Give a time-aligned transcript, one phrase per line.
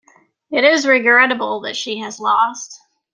[0.49, 2.79] It is regrettable that she has lost.